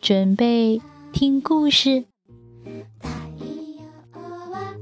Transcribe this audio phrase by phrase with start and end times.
[0.00, 0.80] 准备
[1.12, 2.04] 听故事。
[3.00, 3.08] 太
[3.38, 3.84] 陽
[4.50, 4.74] は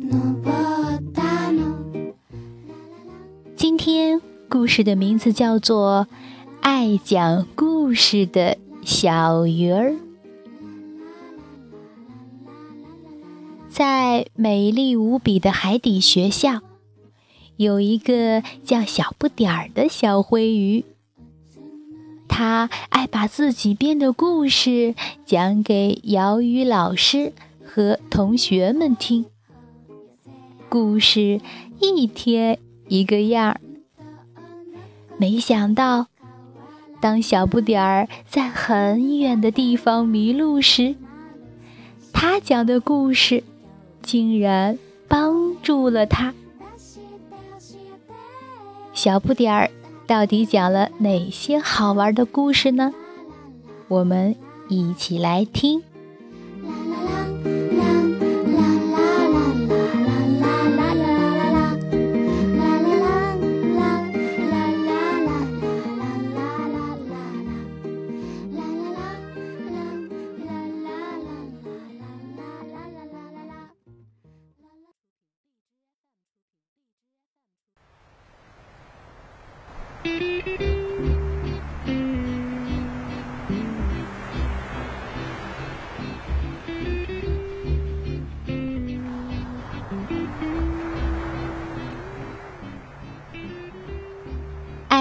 [0.00, 2.14] 昇ったの。
[3.56, 6.06] 今天故事的名字叫做《
[6.60, 9.90] 爱讲故事的小鱼儿》。
[13.68, 16.60] 在美丽无比的海底学校，
[17.56, 20.84] 有一个叫小不点儿的小灰鱼。
[22.37, 24.93] 他爱把自己编的故事
[25.25, 27.31] 讲给瑶语老师
[27.63, 29.27] 和同学们听。
[30.67, 31.39] 故事
[31.79, 32.59] 一天
[32.89, 33.61] 一个样儿。
[35.17, 36.07] 没想到，
[36.99, 40.95] 当小不点儿在很远的地方迷路时，
[42.11, 43.45] 他讲的故事
[44.01, 46.33] 竟然帮助了他。
[48.93, 49.71] 小不点儿
[50.07, 52.93] 到底讲了哪些好玩的故事呢？
[53.87, 54.35] 我们
[54.67, 55.81] 一起来听。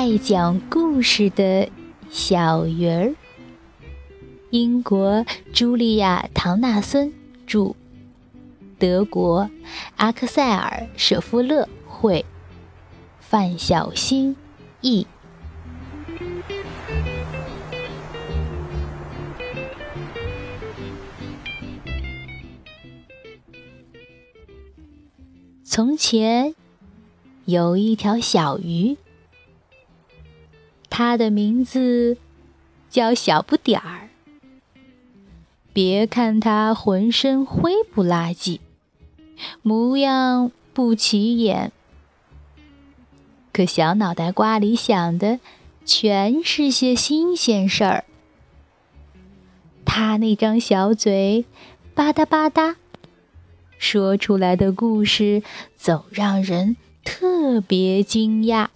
[0.05, 1.67] 爱讲故事的
[2.11, 3.15] 小鱼儿，
[4.51, 7.11] 英国茱莉亚·唐纳森
[7.47, 7.75] 著，
[8.79, 9.49] 德国
[9.97, 12.27] 阿克塞尔·舍夫勒绘，
[13.19, 14.37] 范小新
[14.83, 15.07] 译。
[25.65, 26.55] 从前
[27.47, 28.99] 有一条小鱼。
[30.97, 32.19] 他的名字
[32.89, 34.11] 叫小不点儿。
[35.73, 38.61] 别看他浑身灰不拉几，
[39.61, 41.73] 模样不起眼，
[43.53, 45.41] 可小脑袋瓜里想的
[45.85, 48.05] 全是些新鲜事儿。
[49.85, 51.45] 他那张小嘴
[51.97, 52.77] 吧嗒吧嗒，
[53.79, 55.43] 说出来的故事
[55.77, 58.69] 总让人特别惊讶。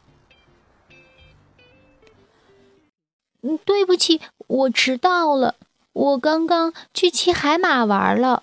[3.42, 5.54] 嗯对不起，我迟到了。
[5.92, 8.42] 我刚刚去骑海马玩了。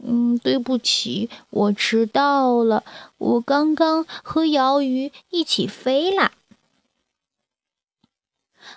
[0.00, 2.84] 嗯，对不起，我迟到了。
[3.18, 6.32] 我刚刚和鳐鱼一起飞啦。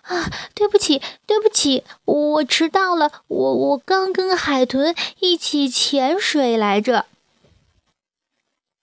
[0.01, 3.23] 啊，对不起，对不起，我迟到了。
[3.27, 7.05] 我我刚跟海豚一起潜水来着。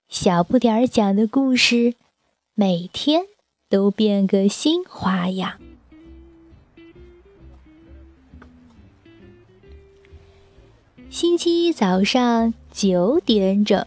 [0.09, 1.95] 小不点儿讲的故事，
[2.55, 3.27] 每天。
[3.69, 5.61] 都变个新花样。
[11.11, 13.87] 星期一早上九点整，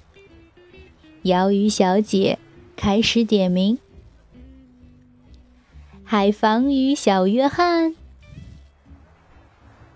[1.24, 2.38] 鳐鱼小姐
[2.76, 3.80] 开始点名：
[6.04, 7.96] 海防鱼小约翰。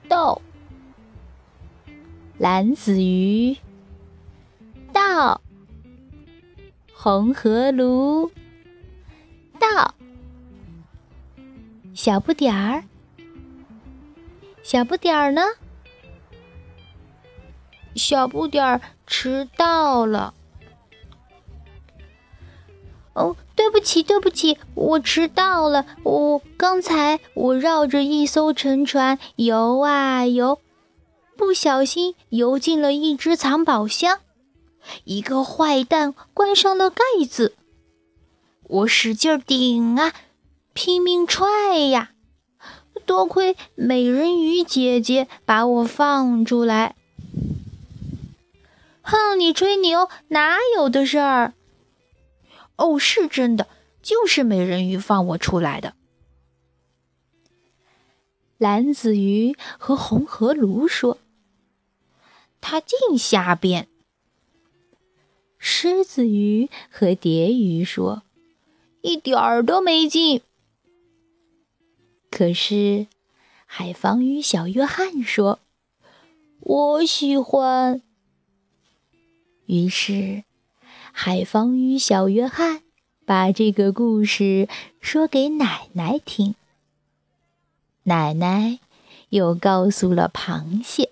[0.08, 0.42] 到，
[2.38, 3.58] 蓝子鱼。
[4.94, 5.42] 到，
[6.94, 8.32] 红河鲈。
[9.56, 9.96] 到，
[11.94, 12.84] 小不点儿，
[14.64, 15.42] 小不点儿呢？
[17.96, 20.34] 小不点儿迟到了。
[23.14, 25.86] 哦，对不起，对不起，我迟到了。
[26.04, 30.60] 我刚才我绕着一艘沉船游啊游，
[31.38, 34.20] 不小心游进了一只藏宝箱，
[35.06, 37.56] 一个坏蛋关上了盖子。
[38.68, 40.14] 我使劲顶啊，
[40.74, 42.12] 拼命踹呀！
[43.06, 46.96] 多亏美人鱼姐姐把我放出来。
[49.04, 51.54] 哼，你吹牛，哪有的事儿？
[52.78, 53.68] 哦，是真的，
[54.02, 55.94] 就是美人鱼放我出来的。
[58.58, 61.20] 蓝子鱼和红河鲈说
[62.62, 63.88] ：“他净瞎编。”
[65.60, 68.24] 狮子鱼和蝶鱼说
[69.06, 70.42] ：“一点儿都没劲。”
[72.32, 73.08] 可是，
[73.66, 75.60] 海防鱼小约翰说
[76.60, 78.02] ：“我喜欢。”
[79.68, 80.44] 于是，
[81.12, 82.82] 海防鱼小约翰
[83.26, 84.68] 把这个故事
[85.00, 86.56] 说给奶奶听。
[88.04, 88.80] 奶奶
[89.30, 91.12] 又告诉了螃蟹。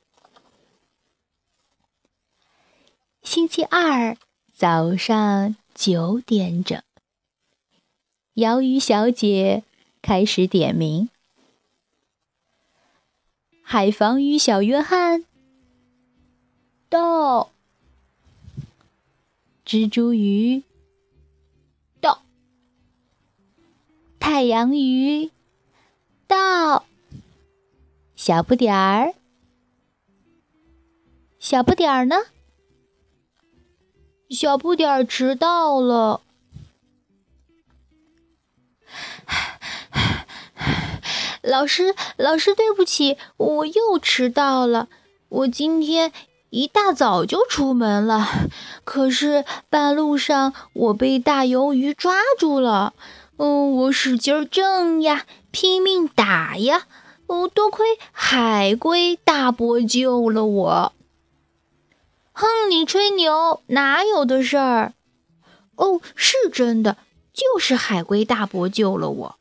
[3.23, 4.17] 星期二
[4.53, 6.83] 早上九点整，
[8.35, 9.61] 鳐鱼小姐
[10.01, 11.07] 开始点名：
[13.61, 15.23] 海防鱼小约翰。
[16.89, 17.51] 到。
[19.63, 20.63] 蜘蛛鱼。
[22.01, 22.23] 到，
[24.19, 25.29] 太阳鱼。
[26.25, 26.85] 到，
[28.15, 29.13] 小不点儿，
[31.37, 32.15] 小不点儿呢？
[34.31, 36.21] 小不点儿迟到了。
[41.43, 44.87] 老师，老师，对不起，我又迟到了。
[45.29, 46.11] 我今天。
[46.55, 48.27] 一大早就出门了，
[48.83, 52.93] 可是半路上我被大鱿鱼抓住了。
[53.37, 56.85] 嗯，我使劲挣呀，拼命打呀，
[57.25, 60.93] 哦，多亏海龟大伯救了我。
[62.33, 64.93] 哼，你吹牛，哪有的事儿？
[65.75, 66.97] 哦，是真的，
[67.33, 69.39] 就是海龟大伯救了我。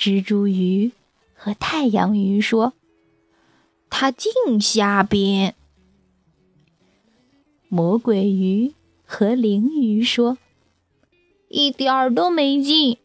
[0.00, 0.92] 蜘蛛鱼
[1.34, 2.72] 和太阳鱼说。
[3.90, 5.54] 他净瞎编。
[7.68, 8.72] 魔鬼鱼
[9.04, 10.38] 和鲮鱼说
[11.50, 12.96] ：“一点儿都没劲。”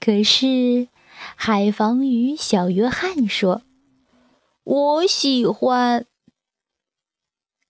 [0.00, 0.88] 可是
[1.36, 3.62] 海防鱼小约翰说
[4.64, 6.06] ：“我喜欢。”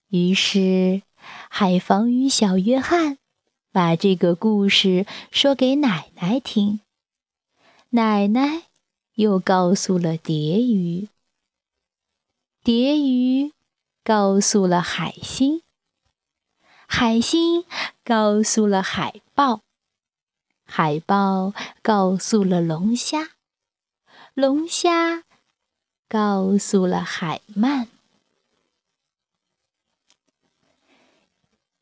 [0.09, 1.03] 于是
[1.47, 3.19] 海防鱼小约翰
[3.71, 6.86] 把这个故事说给奶奶听。
[7.89, 8.63] 奶奶。
[9.17, 11.09] 又告诉了蝶鱼，
[12.63, 13.51] 蝶鱼
[14.03, 15.63] 告诉了海星，
[16.85, 17.65] 海星
[18.03, 19.61] 告诉了海豹，
[20.65, 21.51] 海豹
[21.81, 23.31] 告诉了龙虾，
[24.35, 25.23] 龙虾
[26.07, 27.87] 告诉了海鳗。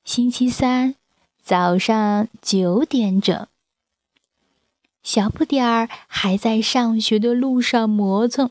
[0.06, 0.96] 星期三
[1.44, 3.46] 早上九点整。
[5.06, 8.50] 小不点儿还在上学的路上磨蹭，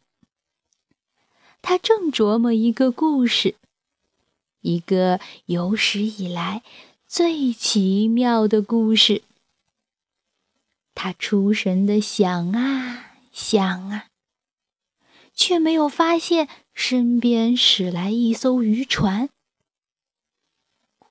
[1.60, 3.56] 他正琢磨一个故事，
[4.60, 6.62] 一个有史以来
[7.08, 9.24] 最奇妙的故事。
[10.94, 14.06] 他出神的想啊想啊，
[15.34, 19.28] 却没有发现身边驶来一艘渔船。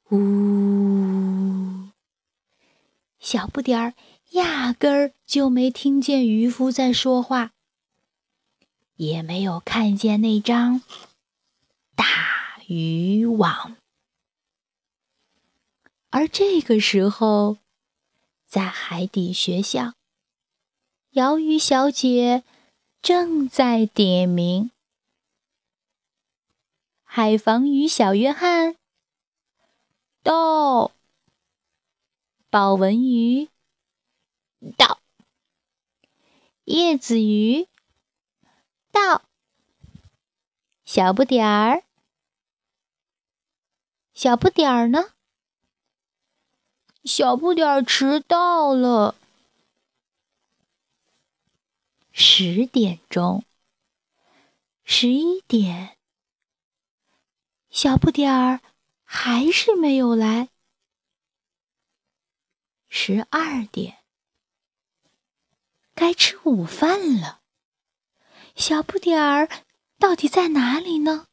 [0.10, 1.90] 呜，
[3.19, 3.94] 小不点儿。
[4.33, 7.51] 压根儿就没听见渔夫在说话，
[8.95, 10.81] 也没有看见那张
[11.95, 13.77] 大渔网。
[16.09, 17.57] 而这个时候，
[18.47, 19.94] 在海底学校，
[21.12, 22.44] 鳐鱼小姐
[23.02, 24.71] 正在点名：
[27.04, 28.75] 海防鱼小约翰
[30.23, 30.92] 到，
[32.49, 33.49] 宝文鱼。
[34.71, 35.01] 到，
[36.63, 37.67] 叶子鱼
[38.91, 39.23] 到，
[40.85, 41.83] 小不点儿，
[44.13, 45.11] 小不点儿呢？
[47.03, 49.15] 小不点儿迟到了。
[52.11, 53.43] 十点钟，
[54.83, 55.97] 十一点，
[57.69, 58.61] 小不点儿
[59.03, 60.49] 还是没有来。
[62.87, 64.03] 十二点。
[65.95, 67.42] 该吃午饭了，
[68.56, 69.47] 小不点儿
[70.00, 71.28] 到底在哪里呢？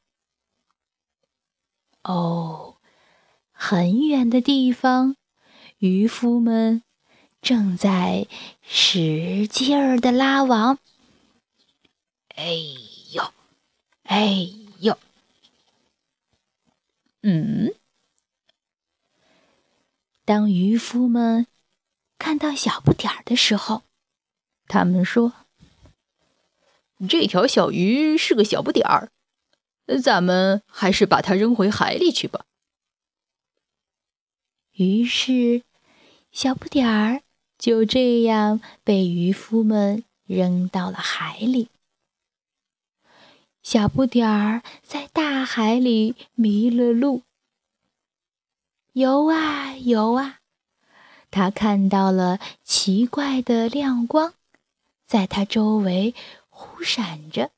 [2.02, 2.76] 哦，
[3.52, 5.16] 很远的地方，
[5.78, 6.82] 渔夫们
[7.42, 8.26] 正在
[8.62, 10.78] 使劲儿的拉网。
[12.36, 12.54] 哎
[13.12, 13.32] 呦，
[14.04, 14.46] 哎
[14.78, 14.98] 呦，
[17.22, 17.74] 嗯，
[20.24, 21.46] 当渔夫们
[22.18, 23.82] 看到小不点儿的时候。
[24.70, 25.32] 他们说
[27.10, 29.10] ：“这条小鱼是个小不点儿，
[30.00, 32.44] 咱们还是把它扔回海里去吧。”
[34.78, 35.64] 于是，
[36.30, 37.22] 小不点儿
[37.58, 41.68] 就这样被渔夫们扔到了海里。
[43.64, 47.22] 小不点儿在大海里迷了路，
[48.92, 50.38] 游啊游啊，
[51.32, 54.32] 他看到了奇怪的亮光，
[55.10, 56.14] 在他周围
[56.50, 57.50] 忽闪着。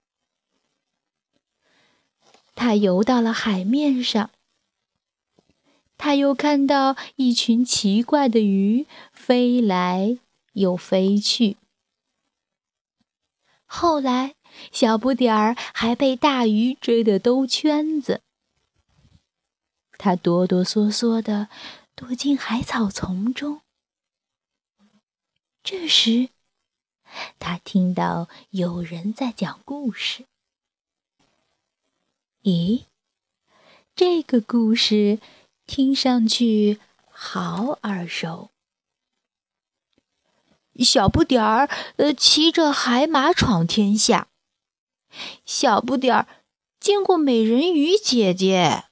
[2.54, 4.30] 他游到了海面上，
[5.98, 10.18] 他又看到一群奇怪的鱼飞来
[10.54, 11.58] 又飞去。
[13.66, 14.34] 后来，
[14.70, 18.22] 小不点儿还被大鱼追得兜圈子。
[19.98, 21.50] 他哆哆嗦嗦地
[21.94, 23.60] 躲进海草丛中。
[25.62, 26.30] 这时，
[27.42, 30.26] 他听到有人在讲故事。
[32.44, 32.84] 咦，
[33.96, 35.18] 这个故事
[35.66, 36.78] 听上去
[37.10, 38.50] 好耳熟。
[40.76, 44.28] 小不点儿，呃，骑着海马闯天下。
[45.44, 46.28] 小不点儿
[46.78, 48.84] 见过美人鱼姐姐。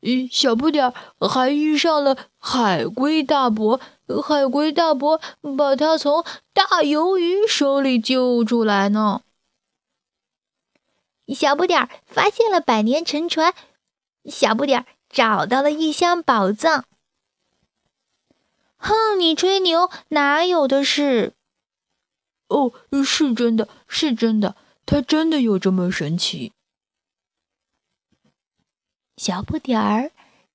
[0.00, 3.78] 咦，小不点儿还遇上了海龟大伯，
[4.22, 5.20] 海龟大伯
[5.56, 9.22] 把他从大鱿鱼手里救出来呢。
[11.28, 13.54] 小不点儿发现了百年沉船，
[14.24, 16.84] 小不点儿找到了一箱宝藏。
[18.76, 21.34] 哼，你吹牛，哪有的事？
[22.48, 22.72] 哦，
[23.04, 26.52] 是真的，是真的，它真的有这么神奇。
[29.16, 30.10] 小不点儿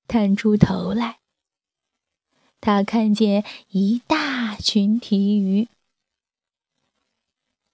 [0.06, 1.18] 探出头来，
[2.60, 5.68] 他看见一大群提鱼。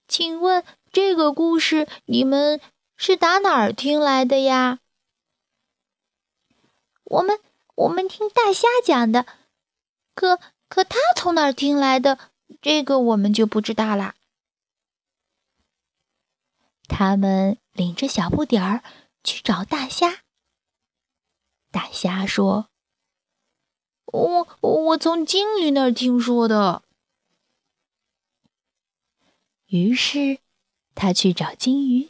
[0.07, 2.61] 请问这个故事你们？
[2.97, 4.79] 是打哪儿听来的呀？
[7.03, 7.41] 我们
[7.75, 9.25] 我们听大虾讲的，
[10.13, 10.39] 可
[10.69, 12.17] 可他从哪儿听来的？
[12.61, 14.15] 这个我们就不知道啦。
[16.87, 18.81] 他们领着小不点儿
[19.25, 20.23] 去找大虾。
[21.69, 22.69] 大虾说
[24.15, 26.83] ：“我我从鲸鱼那儿听说的。”
[29.67, 30.39] 于是
[30.93, 32.09] 他去找金鱼。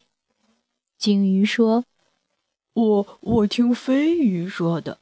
[0.98, 1.86] 金鱼说
[2.74, 5.00] ：“我我听飞鱼说的。”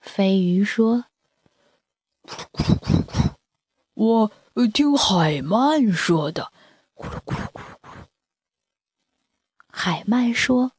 [0.00, 1.04] 飞鱼说
[2.24, 6.50] ：“咕咕咕咕我听海鳗说的。”
[6.96, 8.08] 咕噜咕噜咕噜咕噜。
[9.68, 10.72] 海鳗说：“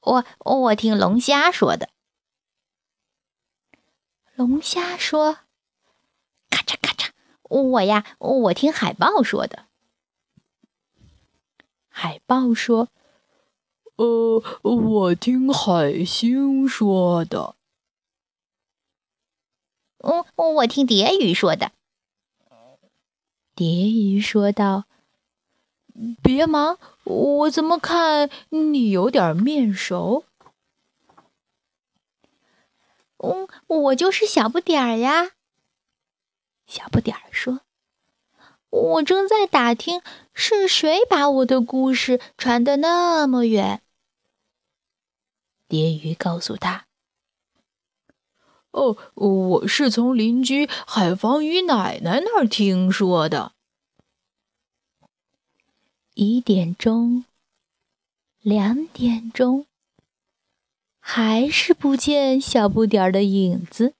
[0.00, 1.90] 我我听龙虾说的。”
[4.36, 5.38] 龙虾说
[6.50, 7.08] ：“咔嚓咔嚓，
[7.44, 9.64] 我呀，我听海豹说的。”
[11.88, 12.88] 海豹说
[13.96, 17.54] ：“呃，我听海星说的。
[20.04, 21.72] ”“嗯，我听蝶鱼说的。”
[23.56, 24.84] 蝶鱼说道
[26.22, 30.24] ：“别忙，我怎么看你有点面熟
[33.26, 35.32] ？”“嗯，我就是小不点儿呀。”
[36.66, 37.60] 小不点儿说。
[38.70, 40.02] 我正在打听
[40.34, 43.80] 是谁把我的故事传得那么远。
[45.68, 46.86] 蝶鱼告诉他
[48.72, 53.52] ：“哦，我是从邻居海防鱼奶奶那儿听说的。”
[56.14, 57.24] 一点钟，
[58.40, 59.66] 两点钟，
[61.08, 63.94] 还是不见小不点儿的影子。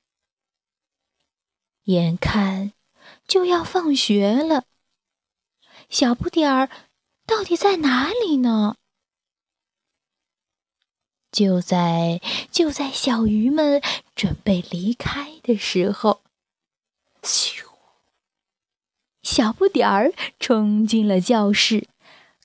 [1.85, 2.73] 眼看。
[3.29, 4.65] 就要放学了，
[5.89, 6.69] 小不点儿
[7.25, 8.77] 到底在哪里呢？
[11.31, 12.21] 就在
[12.51, 13.81] 就在小鱼们
[14.15, 16.23] 准备离开的时候，
[17.23, 17.65] 咻！
[19.23, 21.89] 小不点儿冲进了教室，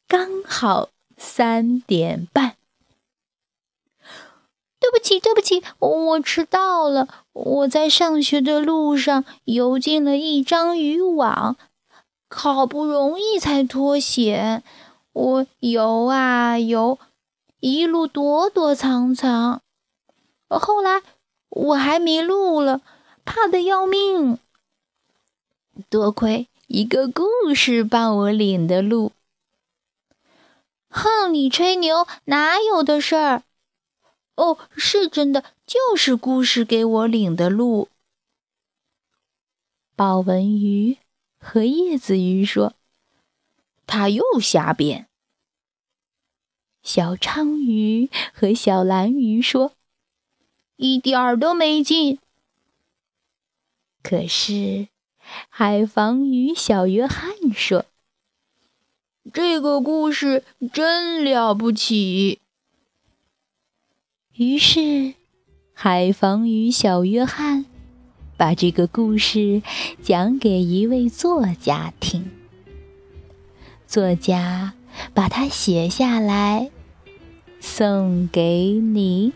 [0.07, 2.57] 刚好三点半。
[4.81, 7.07] 对不起，对不起，我迟到了。
[7.33, 11.55] 我在上学的路上游进了一张渔网，
[12.27, 14.63] 好不容易才脱险。
[15.13, 16.97] 我游啊游，
[17.59, 19.61] 一路躲躲藏藏，
[20.49, 21.03] 后来
[21.49, 22.81] 我还迷路了，
[23.23, 24.39] 怕得要命。
[25.91, 27.23] 多亏一个故
[27.53, 29.11] 事帮我领的路。
[30.89, 33.43] 哼，你吹牛，哪有的事儿？
[34.35, 37.89] 哦，是真的，就是故事给我领的路。
[39.95, 40.97] 豹纹鱼
[41.37, 42.73] 和叶子鱼说
[43.85, 45.07] ：“他又瞎编。”
[46.81, 49.73] 小鲳鱼和小蓝鱼说
[50.77, 52.17] ：“一点儿都没劲。”
[54.01, 54.87] 可是，
[55.49, 57.85] 海防鱼小约翰说
[59.31, 62.39] ：“这个故事真了不起。”
[64.41, 65.13] 于是，
[65.71, 67.67] 海防与小约翰
[68.37, 69.61] 把这个故事
[70.01, 72.31] 讲给一位作家听。
[73.85, 74.73] 作家
[75.13, 76.71] 把它写下来，
[77.59, 79.31] 送给你。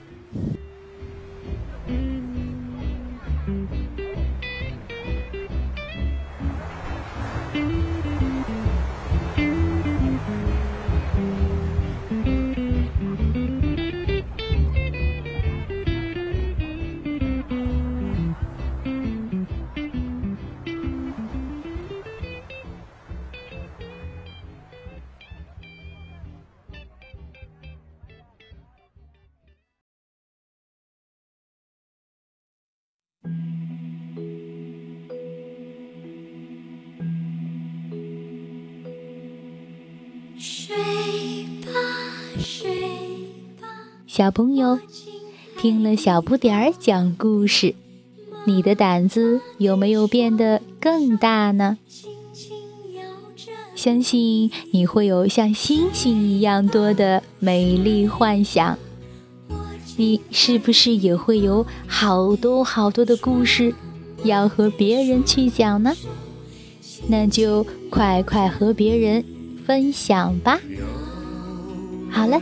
[44.16, 44.80] 小朋友，
[45.58, 47.76] 听了小不点儿讲故事，
[48.46, 51.78] 你的胆子有没有变得更大呢？
[53.76, 58.80] 相信你会有像星星一样多的美丽幻想。
[59.98, 63.76] 你是不是也会有好多好多的故事
[64.24, 65.94] 要和别人去讲呢？
[67.10, 69.26] 那就快快和别人
[69.66, 70.58] 分享吧。
[72.10, 72.42] 好了，